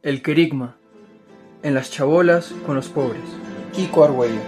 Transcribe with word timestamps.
El 0.00 0.22
querigma. 0.22 0.76
En 1.64 1.74
las 1.74 1.90
chabolas 1.90 2.54
con 2.64 2.76
los 2.76 2.88
pobres. 2.88 3.24
Kiko 3.72 4.04
Argüello. 4.04 4.38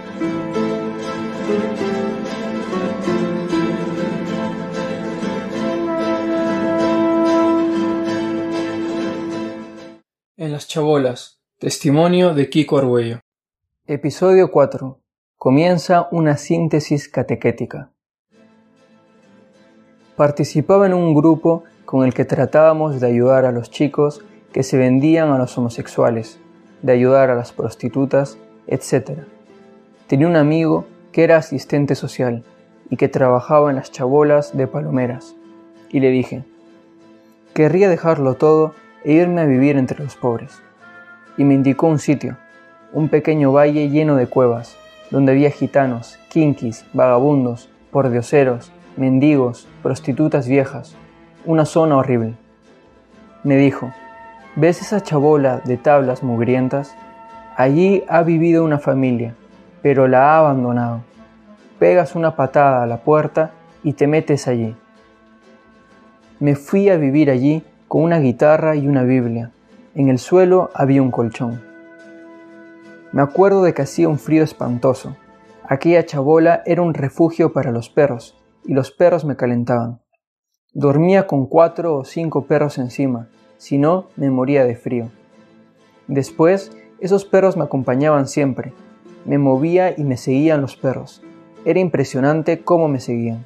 En 10.37 10.53
las 10.53 10.69
chabolas. 10.69 11.41
Testimonio 11.59 12.33
de 12.33 12.49
Kiko 12.49 12.77
Argüello. 12.77 13.19
Episodio 13.87 14.51
4. 14.51 15.01
Comienza 15.35 16.07
una 16.11 16.37
síntesis 16.37 17.09
catequética. 17.09 17.91
Participaba 20.15 20.85
en 20.85 20.93
un 20.93 21.13
grupo 21.13 21.65
con 21.83 22.05
el 22.05 22.13
que 22.13 22.23
tratábamos 22.23 23.01
de 23.01 23.07
ayudar 23.07 23.43
a 23.43 23.51
los 23.51 23.69
chicos 23.69 24.23
que 24.51 24.63
se 24.63 24.77
vendían 24.77 25.31
a 25.31 25.37
los 25.37 25.57
homosexuales, 25.57 26.39
de 26.81 26.93
ayudar 26.93 27.29
a 27.29 27.35
las 27.35 27.51
prostitutas, 27.51 28.37
etc. 28.67 29.21
Tenía 30.07 30.27
un 30.27 30.35
amigo 30.35 30.85
que 31.11 31.23
era 31.23 31.37
asistente 31.37 31.95
social 31.95 32.43
y 32.89 32.97
que 32.97 33.07
trabajaba 33.07 33.69
en 33.69 33.77
las 33.77 33.91
chabolas 33.91 34.55
de 34.55 34.67
Palomeras, 34.67 35.35
y 35.89 35.99
le 35.99 36.09
dije, 36.09 36.43
querría 37.53 37.89
dejarlo 37.89 38.35
todo 38.35 38.73
e 39.03 39.13
irme 39.13 39.41
a 39.41 39.45
vivir 39.45 39.77
entre 39.77 40.03
los 40.03 40.15
pobres. 40.15 40.61
Y 41.37 41.43
me 41.43 41.53
indicó 41.53 41.87
un 41.87 41.99
sitio, 41.99 42.37
un 42.93 43.09
pequeño 43.09 43.51
valle 43.51 43.89
lleno 43.89 44.15
de 44.15 44.27
cuevas, 44.27 44.77
donde 45.09 45.31
había 45.33 45.51
gitanos, 45.51 46.19
quinquis, 46.29 46.85
vagabundos, 46.93 47.69
pordioseros, 47.91 48.71
mendigos, 48.97 49.67
prostitutas 49.81 50.47
viejas, 50.47 50.95
una 51.45 51.65
zona 51.65 51.97
horrible. 51.97 52.35
Me 53.43 53.57
dijo, 53.57 53.93
¿ves 54.55 54.81
esa 54.81 55.01
chabola 55.01 55.59
de 55.59 55.77
tablas 55.77 56.23
mugrientas? 56.23 56.95
Allí 57.55 58.03
ha 58.07 58.23
vivido 58.23 58.63
una 58.63 58.79
familia, 58.79 59.35
pero 59.81 60.07
la 60.07 60.33
ha 60.33 60.37
abandonado. 60.39 61.01
Pegas 61.79 62.15
una 62.15 62.35
patada 62.35 62.83
a 62.83 62.87
la 62.87 62.97
puerta 62.97 63.51
y 63.83 63.93
te 63.93 64.07
metes 64.07 64.47
allí. 64.47 64.75
Me 66.39 66.55
fui 66.55 66.89
a 66.89 66.97
vivir 66.97 67.29
allí 67.29 67.63
con 67.87 68.03
una 68.03 68.19
guitarra 68.19 68.75
y 68.75 68.87
una 68.87 69.03
Biblia. 69.03 69.51
En 69.95 70.09
el 70.09 70.19
suelo 70.19 70.69
había 70.73 71.01
un 71.01 71.11
colchón. 71.11 71.61
Me 73.11 73.21
acuerdo 73.21 73.63
de 73.63 73.73
que 73.73 73.81
hacía 73.81 74.07
un 74.07 74.19
frío 74.19 74.43
espantoso. 74.43 75.15
Aquella 75.67 76.05
chabola 76.05 76.63
era 76.65 76.81
un 76.81 76.93
refugio 76.93 77.51
para 77.51 77.71
los 77.71 77.89
perros, 77.89 78.37
y 78.65 78.73
los 78.73 78.91
perros 78.91 79.25
me 79.25 79.35
calentaban. 79.35 80.01
Dormía 80.73 81.27
con 81.27 81.45
cuatro 81.47 81.97
o 81.97 82.05
cinco 82.05 82.45
perros 82.45 82.77
encima, 82.77 83.29
si 83.61 83.77
no 83.77 84.07
me 84.15 84.31
moría 84.31 84.65
de 84.65 84.75
frío. 84.75 85.11
Después, 86.07 86.71
esos 86.99 87.25
perros 87.25 87.57
me 87.57 87.63
acompañaban 87.63 88.27
siempre. 88.27 88.73
Me 89.23 89.37
movía 89.37 89.93
y 89.95 90.03
me 90.03 90.17
seguían 90.17 90.61
los 90.61 90.75
perros. 90.75 91.21
Era 91.63 91.79
impresionante 91.79 92.61
cómo 92.63 92.87
me 92.87 92.99
seguían. 92.99 93.45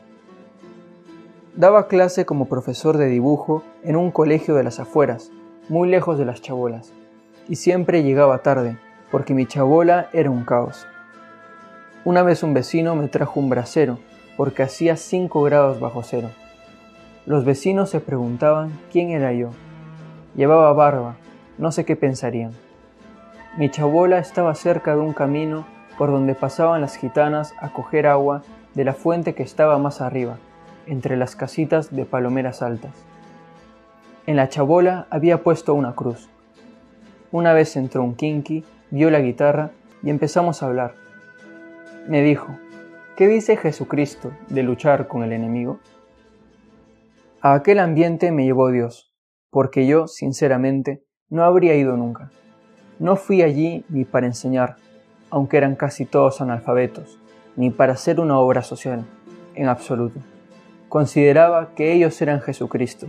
Daba 1.57 1.89
clase 1.89 2.25
como 2.25 2.47
profesor 2.47 2.97
de 2.97 3.09
dibujo 3.09 3.61
en 3.83 3.97
un 3.97 4.09
colegio 4.09 4.55
de 4.55 4.63
las 4.63 4.79
afueras, 4.79 5.31
muy 5.67 5.89
lejos 5.89 6.17
de 6.17 6.23
las 6.23 6.41
chabolas, 6.41 6.93
y 7.49 7.57
siempre 7.57 8.01
llegaba 8.01 8.37
tarde, 8.37 8.77
porque 9.11 9.33
mi 9.33 9.45
chabola 9.45 10.07
era 10.13 10.31
un 10.31 10.45
caos. 10.45 10.87
Una 12.05 12.23
vez 12.23 12.41
un 12.41 12.53
vecino 12.53 12.95
me 12.95 13.09
trajo 13.09 13.41
un 13.41 13.49
brasero, 13.49 13.99
porque 14.37 14.63
hacía 14.63 14.95
5 14.95 15.43
grados 15.43 15.81
bajo 15.81 16.03
cero. 16.03 16.29
Los 17.25 17.43
vecinos 17.43 17.89
se 17.89 17.99
preguntaban 17.99 18.71
quién 18.93 19.09
era 19.09 19.33
yo. 19.33 19.49
Llevaba 20.35 20.73
barba, 20.73 21.15
no 21.57 21.71
sé 21.71 21.85
qué 21.85 21.95
pensarían. 21.95 22.51
Mi 23.57 23.69
chabola 23.69 24.19
estaba 24.19 24.53
cerca 24.53 24.93
de 24.93 24.99
un 24.99 25.13
camino 25.13 25.65
por 25.97 26.11
donde 26.11 26.35
pasaban 26.35 26.81
las 26.81 26.97
gitanas 26.97 27.53
a 27.59 27.71
coger 27.71 28.05
agua 28.05 28.43
de 28.73 28.83
la 28.83 28.93
fuente 28.93 29.33
que 29.33 29.43
estaba 29.43 29.77
más 29.77 30.01
arriba, 30.01 30.37
entre 30.87 31.15
las 31.15 31.37
casitas 31.37 31.95
de 31.95 32.03
palomeras 32.03 32.61
altas. 32.61 32.91
En 34.27 34.35
la 34.35 34.49
chabola 34.49 35.07
había 35.09 35.41
puesto 35.41 35.73
una 35.73 35.95
cruz. 35.95 36.27
Una 37.31 37.53
vez 37.53 37.77
entró 37.77 38.03
un 38.03 38.15
kinky, 38.15 38.65
vio 38.91 39.09
la 39.09 39.21
guitarra 39.21 39.71
y 40.03 40.09
empezamos 40.09 40.61
a 40.61 40.65
hablar. 40.65 40.95
Me 42.09 42.21
dijo, 42.21 42.57
¿qué 43.15 43.27
dice 43.27 43.55
Jesucristo 43.55 44.31
de 44.49 44.63
luchar 44.63 45.07
con 45.07 45.23
el 45.23 45.31
enemigo? 45.31 45.79
A 47.39 47.53
aquel 47.53 47.79
ambiente 47.79 48.33
me 48.33 48.43
llevó 48.43 48.69
Dios, 48.69 49.14
porque 49.55 49.87
yo, 49.87 50.09
sinceramente, 50.09 51.01
no 51.29 51.45
habría 51.45 51.75
ido 51.75 51.95
nunca. 51.95 52.29
No 52.99 53.15
fui 53.15 53.41
allí 53.41 53.85
ni 53.87 54.03
para 54.03 54.25
enseñar, 54.25 54.75
aunque 55.29 55.55
eran 55.55 55.77
casi 55.77 56.05
todos 56.05 56.41
analfabetos, 56.41 57.21
ni 57.55 57.69
para 57.69 57.93
hacer 57.93 58.19
una 58.19 58.37
obra 58.37 58.63
social, 58.63 59.05
en 59.53 59.69
absoluto. 59.69 60.19
Consideraba 60.89 61.69
que 61.73 61.93
ellos 61.93 62.21
eran 62.21 62.41
Jesucristo, 62.41 63.07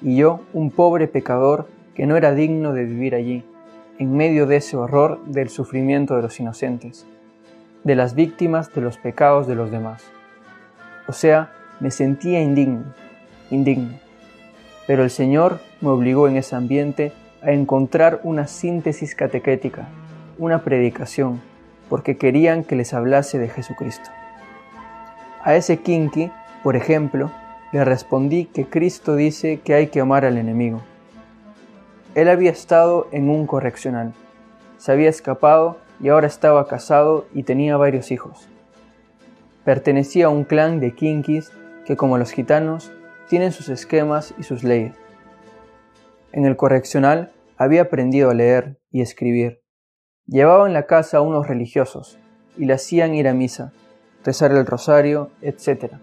y 0.00 0.14
yo 0.14 0.42
un 0.52 0.70
pobre 0.70 1.08
pecador 1.08 1.66
que 1.96 2.06
no 2.06 2.16
era 2.16 2.32
digno 2.32 2.74
de 2.74 2.84
vivir 2.84 3.16
allí, 3.16 3.44
en 3.98 4.16
medio 4.16 4.46
de 4.46 4.58
ese 4.58 4.76
horror 4.76 5.20
del 5.24 5.48
sufrimiento 5.48 6.14
de 6.14 6.22
los 6.22 6.38
inocentes, 6.38 7.08
de 7.82 7.96
las 7.96 8.14
víctimas 8.14 8.72
de 8.72 8.82
los 8.82 8.98
pecados 8.98 9.48
de 9.48 9.56
los 9.56 9.72
demás. 9.72 10.04
O 11.08 11.12
sea, 11.12 11.50
me 11.80 11.90
sentía 11.90 12.40
indigno, 12.40 12.84
indigno. 13.50 13.98
Pero 14.86 15.02
el 15.02 15.10
Señor 15.10 15.58
me 15.80 15.88
obligó 15.88 16.28
en 16.28 16.36
ese 16.36 16.56
ambiente 16.56 17.12
a 17.42 17.52
encontrar 17.52 18.20
una 18.24 18.46
síntesis 18.46 19.14
catequética, 19.14 19.88
una 20.38 20.62
predicación, 20.64 21.40
porque 21.88 22.16
querían 22.16 22.64
que 22.64 22.76
les 22.76 22.94
hablase 22.94 23.38
de 23.38 23.48
Jesucristo. 23.48 24.10
A 25.42 25.54
ese 25.54 25.78
kinky, 25.78 26.30
por 26.62 26.76
ejemplo, 26.76 27.30
le 27.72 27.84
respondí 27.84 28.46
que 28.46 28.66
Cristo 28.66 29.14
dice 29.14 29.60
que 29.60 29.74
hay 29.74 29.88
que 29.88 30.00
amar 30.00 30.24
al 30.24 30.36
enemigo. 30.36 30.82
Él 32.14 32.28
había 32.28 32.50
estado 32.50 33.06
en 33.12 33.30
un 33.30 33.46
correccional, 33.46 34.12
se 34.78 34.92
había 34.92 35.08
escapado 35.08 35.78
y 36.00 36.08
ahora 36.08 36.26
estaba 36.26 36.66
casado 36.66 37.26
y 37.34 37.42
tenía 37.44 37.76
varios 37.76 38.10
hijos. 38.10 38.48
Pertenecía 39.64 40.26
a 40.26 40.30
un 40.30 40.44
clan 40.44 40.80
de 40.80 40.94
kinkis 40.94 41.52
que 41.84 41.96
como 41.96 42.18
los 42.18 42.32
gitanos 42.32 42.92
tienen 43.28 43.52
sus 43.52 43.68
esquemas 43.68 44.34
y 44.38 44.42
sus 44.42 44.64
leyes. 44.64 44.92
En 46.38 46.46
el 46.46 46.54
correccional 46.54 47.32
había 47.56 47.82
aprendido 47.82 48.30
a 48.30 48.34
leer 48.34 48.78
y 48.92 49.00
escribir. 49.00 49.60
Llevaba 50.24 50.68
en 50.68 50.72
la 50.72 50.86
casa 50.86 51.18
a 51.18 51.20
unos 51.20 51.48
religiosos 51.48 52.20
y 52.56 52.66
le 52.66 52.74
hacían 52.74 53.12
ir 53.16 53.26
a 53.26 53.34
misa, 53.34 53.72
rezar 54.24 54.52
el 54.52 54.64
rosario, 54.64 55.32
etc. 55.42 55.94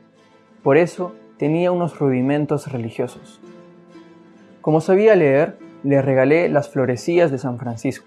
Por 0.62 0.76
eso 0.76 1.16
tenía 1.38 1.72
unos 1.72 1.98
rudimentos 2.00 2.70
religiosos. 2.70 3.40
Como 4.60 4.82
sabía 4.82 5.16
leer, 5.16 5.58
le 5.84 6.02
regalé 6.02 6.50
las 6.50 6.68
florecillas 6.68 7.32
de 7.32 7.38
San 7.38 7.58
Francisco. 7.58 8.06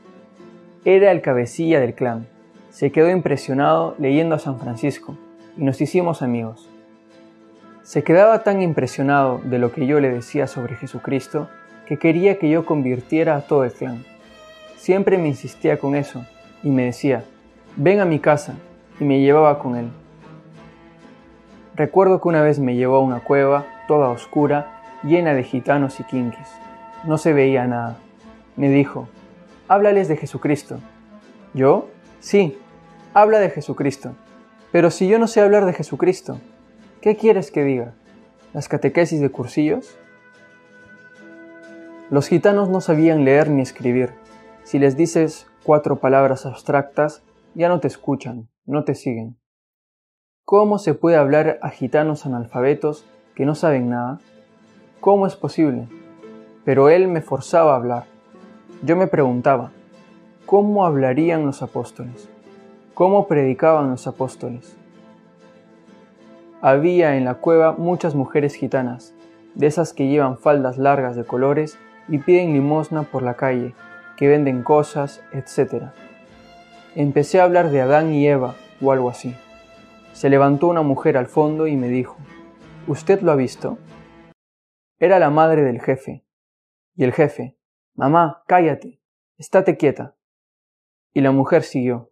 Era 0.84 1.12
el 1.12 1.22
cabecilla 1.22 1.80
del 1.80 1.94
clan. 1.94 2.26
Se 2.68 2.92
quedó 2.92 3.08
impresionado 3.08 3.94
leyendo 3.98 4.34
a 4.34 4.38
San 4.38 4.60
Francisco 4.60 5.16
y 5.56 5.64
nos 5.64 5.80
hicimos 5.80 6.20
amigos. 6.20 6.68
Se 7.84 8.04
quedaba 8.04 8.42
tan 8.42 8.60
impresionado 8.60 9.40
de 9.44 9.58
lo 9.58 9.72
que 9.72 9.86
yo 9.86 9.98
le 9.98 10.10
decía 10.10 10.46
sobre 10.46 10.76
Jesucristo 10.76 11.48
que 11.88 11.96
quería 11.96 12.38
que 12.38 12.50
yo 12.50 12.66
convirtiera 12.66 13.34
a 13.34 13.40
todo 13.40 13.64
el 13.64 13.72
clan. 13.72 14.04
Siempre 14.76 15.16
me 15.16 15.28
insistía 15.28 15.78
con 15.78 15.96
eso 15.96 16.26
y 16.62 16.68
me 16.68 16.84
decía, 16.84 17.24
ven 17.76 18.00
a 18.00 18.04
mi 18.04 18.18
casa, 18.18 18.56
y 19.00 19.04
me 19.04 19.20
llevaba 19.20 19.58
con 19.58 19.74
él. 19.74 19.88
Recuerdo 21.74 22.20
que 22.20 22.28
una 22.28 22.42
vez 22.42 22.58
me 22.58 22.74
llevó 22.76 22.96
a 22.96 23.00
una 23.00 23.20
cueva 23.20 23.64
toda 23.86 24.10
oscura, 24.10 24.82
llena 25.02 25.32
de 25.32 25.44
gitanos 25.44 25.98
y 26.00 26.04
quinquis. 26.04 26.48
No 27.04 27.16
se 27.16 27.32
veía 27.32 27.66
nada. 27.66 27.96
Me 28.56 28.68
dijo, 28.68 29.08
háblales 29.68 30.08
de 30.08 30.16
Jesucristo. 30.16 30.80
¿Yo? 31.54 31.88
Sí, 32.20 32.58
habla 33.14 33.38
de 33.38 33.48
Jesucristo. 33.48 34.12
Pero 34.72 34.90
si 34.90 35.08
yo 35.08 35.18
no 35.18 35.26
sé 35.26 35.40
hablar 35.40 35.64
de 35.64 35.72
Jesucristo, 35.72 36.38
¿qué 37.00 37.16
quieres 37.16 37.50
que 37.50 37.64
diga? 37.64 37.94
¿Las 38.52 38.68
catequesis 38.68 39.20
de 39.20 39.30
cursillos? 39.30 39.96
Los 42.10 42.26
gitanos 42.26 42.70
no 42.70 42.80
sabían 42.80 43.26
leer 43.26 43.50
ni 43.50 43.60
escribir. 43.60 44.14
Si 44.64 44.78
les 44.78 44.96
dices 44.96 45.46
cuatro 45.62 45.96
palabras 45.96 46.46
abstractas, 46.46 47.22
ya 47.54 47.68
no 47.68 47.80
te 47.80 47.86
escuchan, 47.86 48.48
no 48.64 48.84
te 48.84 48.94
siguen. 48.94 49.36
¿Cómo 50.46 50.78
se 50.78 50.94
puede 50.94 51.18
hablar 51.18 51.58
a 51.60 51.68
gitanos 51.68 52.24
analfabetos 52.24 53.04
que 53.34 53.44
no 53.44 53.54
saben 53.54 53.90
nada? 53.90 54.20
¿Cómo 55.00 55.26
es 55.26 55.36
posible? 55.36 55.86
Pero 56.64 56.88
él 56.88 57.08
me 57.08 57.20
forzaba 57.20 57.74
a 57.74 57.76
hablar. 57.76 58.04
Yo 58.82 58.96
me 58.96 59.06
preguntaba, 59.06 59.72
¿cómo 60.46 60.86
hablarían 60.86 61.44
los 61.44 61.60
apóstoles? 61.60 62.30
¿Cómo 62.94 63.26
predicaban 63.26 63.90
los 63.90 64.06
apóstoles? 64.06 64.78
Había 66.62 67.16
en 67.16 67.26
la 67.26 67.34
cueva 67.34 67.72
muchas 67.72 68.14
mujeres 68.14 68.54
gitanas, 68.54 69.12
de 69.54 69.66
esas 69.66 69.92
que 69.92 70.08
llevan 70.08 70.38
faldas 70.38 70.78
largas 70.78 71.14
de 71.14 71.24
colores 71.24 71.78
y 72.08 72.18
piden 72.18 72.52
limosna 72.52 73.04
por 73.04 73.22
la 73.22 73.34
calle, 73.34 73.74
que 74.16 74.28
venden 74.28 74.62
cosas, 74.62 75.22
etc. 75.32 75.92
Empecé 76.94 77.40
a 77.40 77.44
hablar 77.44 77.70
de 77.70 77.80
Adán 77.80 78.12
y 78.12 78.26
Eva 78.26 78.56
o 78.80 78.92
algo 78.92 79.10
así. 79.10 79.36
Se 80.12 80.30
levantó 80.30 80.68
una 80.68 80.82
mujer 80.82 81.16
al 81.16 81.26
fondo 81.26 81.66
y 81.66 81.76
me 81.76 81.88
dijo, 81.88 82.16
¿Usted 82.86 83.20
lo 83.20 83.32
ha 83.32 83.36
visto? 83.36 83.78
Era 84.98 85.18
la 85.18 85.30
madre 85.30 85.62
del 85.62 85.80
jefe. 85.80 86.24
Y 86.96 87.04
el 87.04 87.12
jefe, 87.12 87.56
Mamá, 87.94 88.42
cállate, 88.46 89.00
estate 89.36 89.76
quieta. 89.76 90.16
Y 91.12 91.20
la 91.20 91.30
mujer 91.30 91.62
siguió, 91.62 92.10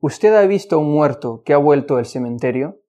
¿Usted 0.00 0.34
ha 0.34 0.46
visto 0.46 0.76
a 0.76 0.78
un 0.78 0.92
muerto 0.92 1.42
que 1.44 1.54
ha 1.54 1.58
vuelto 1.58 1.96
del 1.96 2.04
cementerio? 2.04 2.82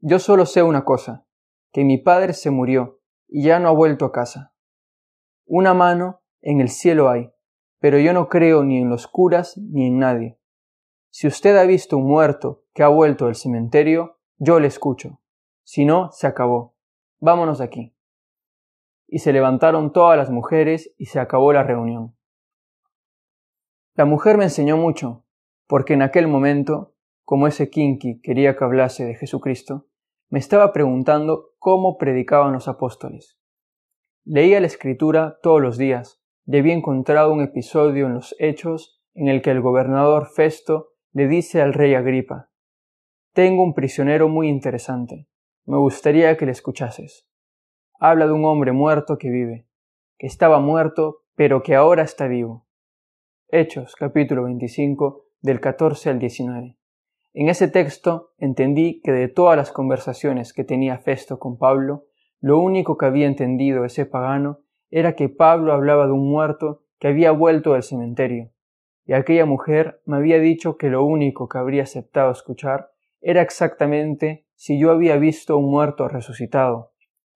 Yo 0.00 0.18
solo 0.18 0.44
sé 0.44 0.62
una 0.62 0.84
cosa, 0.84 1.26
que 1.72 1.84
mi 1.84 1.98
padre 1.98 2.34
se 2.34 2.50
murió 2.50 3.00
y 3.28 3.44
ya 3.44 3.58
no 3.58 3.68
ha 3.68 3.72
vuelto 3.72 4.04
a 4.04 4.12
casa. 4.12 4.49
Una 5.52 5.74
mano 5.74 6.22
en 6.42 6.60
el 6.60 6.68
cielo 6.68 7.10
hay, 7.10 7.32
pero 7.80 7.98
yo 7.98 8.12
no 8.12 8.28
creo 8.28 8.62
ni 8.62 8.78
en 8.78 8.88
los 8.88 9.08
curas 9.08 9.58
ni 9.58 9.88
en 9.88 9.98
nadie. 9.98 10.38
Si 11.10 11.26
usted 11.26 11.56
ha 11.56 11.64
visto 11.64 11.96
un 11.96 12.06
muerto 12.06 12.62
que 12.72 12.84
ha 12.84 12.88
vuelto 12.88 13.26
del 13.26 13.34
cementerio, 13.34 14.20
yo 14.38 14.60
le 14.60 14.68
escucho. 14.68 15.18
Si 15.64 15.84
no, 15.84 16.12
se 16.12 16.28
acabó. 16.28 16.76
Vámonos 17.18 17.60
aquí. 17.60 17.96
Y 19.08 19.18
se 19.18 19.32
levantaron 19.32 19.92
todas 19.92 20.16
las 20.16 20.30
mujeres 20.30 20.94
y 20.98 21.06
se 21.06 21.18
acabó 21.18 21.52
la 21.52 21.64
reunión. 21.64 22.16
La 23.96 24.04
mujer 24.04 24.38
me 24.38 24.44
enseñó 24.44 24.76
mucho, 24.76 25.24
porque 25.66 25.94
en 25.94 26.02
aquel 26.02 26.28
momento, 26.28 26.94
como 27.24 27.48
ese 27.48 27.70
kinky 27.70 28.20
quería 28.20 28.56
que 28.56 28.62
hablase 28.62 29.04
de 29.04 29.16
Jesucristo, 29.16 29.88
me 30.28 30.38
estaba 30.38 30.72
preguntando 30.72 31.54
cómo 31.58 31.98
predicaban 31.98 32.52
los 32.52 32.68
apóstoles. 32.68 33.39
Leía 34.24 34.60
la 34.60 34.66
escritura 34.66 35.38
todos 35.42 35.62
los 35.62 35.78
días 35.78 36.22
y 36.46 36.58
había 36.58 36.74
encontrado 36.74 37.32
un 37.32 37.40
episodio 37.40 38.06
en 38.06 38.14
los 38.14 38.36
Hechos 38.38 39.00
en 39.14 39.28
el 39.28 39.40
que 39.40 39.50
el 39.50 39.62
gobernador 39.62 40.26
Festo 40.26 40.90
le 41.12 41.26
dice 41.26 41.62
al 41.62 41.72
rey 41.72 41.94
Agripa, 41.94 42.50
Tengo 43.32 43.62
un 43.62 43.72
prisionero 43.72 44.28
muy 44.28 44.48
interesante, 44.48 45.26
me 45.64 45.78
gustaría 45.78 46.36
que 46.36 46.44
le 46.44 46.52
escuchases. 46.52 47.26
Habla 47.98 48.26
de 48.26 48.32
un 48.32 48.44
hombre 48.44 48.72
muerto 48.72 49.16
que 49.16 49.30
vive, 49.30 49.66
que 50.18 50.26
estaba 50.26 50.60
muerto, 50.60 51.22
pero 51.34 51.62
que 51.62 51.74
ahora 51.74 52.02
está 52.02 52.26
vivo. 52.28 52.66
Hechos 53.48 53.96
capítulo 53.96 54.44
25 54.44 55.24
del 55.40 55.60
14 55.60 56.10
al 56.10 56.18
19. 56.18 56.76
En 57.32 57.48
ese 57.48 57.68
texto 57.68 58.32
entendí 58.36 59.00
que 59.00 59.12
de 59.12 59.28
todas 59.28 59.56
las 59.56 59.72
conversaciones 59.72 60.52
que 60.52 60.64
tenía 60.64 60.98
Festo 60.98 61.38
con 61.38 61.56
Pablo, 61.56 62.09
lo 62.40 62.58
único 62.58 62.96
que 62.96 63.06
había 63.06 63.26
entendido 63.26 63.84
ese 63.84 64.06
pagano 64.06 64.60
era 64.90 65.14
que 65.14 65.28
Pablo 65.28 65.72
hablaba 65.72 66.06
de 66.06 66.12
un 66.12 66.30
muerto 66.30 66.82
que 66.98 67.08
había 67.08 67.30
vuelto 67.32 67.74
del 67.74 67.82
cementerio, 67.82 68.50
y 69.04 69.12
aquella 69.12 69.46
mujer 69.46 70.00
me 70.04 70.16
había 70.16 70.38
dicho 70.38 70.76
que 70.76 70.88
lo 70.88 71.04
único 71.04 71.48
que 71.48 71.58
habría 71.58 71.82
aceptado 71.82 72.30
escuchar 72.30 72.90
era 73.20 73.42
exactamente 73.42 74.46
si 74.54 74.78
yo 74.78 74.90
había 74.90 75.16
visto 75.16 75.56
un 75.56 75.70
muerto 75.70 76.08
resucitado, 76.08 76.92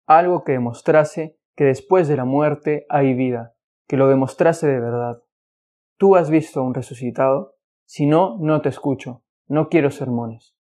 algo 0.06 0.44
que 0.44 0.52
demostrase 0.52 1.38
que 1.56 1.64
después 1.64 2.08
de 2.08 2.16
la 2.16 2.24
muerte 2.24 2.86
hay 2.88 3.14
vida, 3.14 3.54
que 3.86 3.96
lo 3.96 4.08
demostrase 4.08 4.66
de 4.66 4.80
verdad. 4.80 5.22
¿Tú 5.96 6.16
has 6.16 6.30
visto 6.30 6.62
un 6.62 6.74
resucitado? 6.74 7.56
Si 7.84 8.06
no, 8.06 8.36
no 8.40 8.60
te 8.60 8.68
escucho, 8.68 9.22
no 9.46 9.68
quiero 9.68 9.90
sermones. 9.90 10.53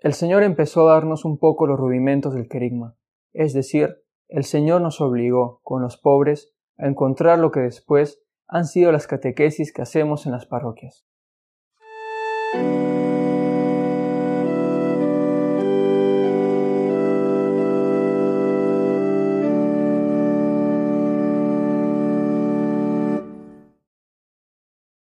El 0.00 0.14
Señor 0.14 0.44
empezó 0.44 0.88
a 0.88 0.94
darnos 0.94 1.24
un 1.24 1.38
poco 1.38 1.66
los 1.66 1.76
rudimentos 1.76 2.32
del 2.32 2.48
querigma, 2.48 2.96
es 3.32 3.52
decir, 3.52 3.96
el 4.28 4.44
Señor 4.44 4.80
nos 4.80 5.00
obligó, 5.00 5.60
con 5.64 5.82
los 5.82 5.96
pobres, 5.96 6.54
a 6.76 6.86
encontrar 6.86 7.40
lo 7.40 7.50
que 7.50 7.60
después 7.60 8.22
han 8.46 8.66
sido 8.66 8.92
las 8.92 9.08
catequesis 9.08 9.72
que 9.72 9.82
hacemos 9.82 10.24
en 10.26 10.32
las 10.32 10.46
parroquias. 10.46 11.07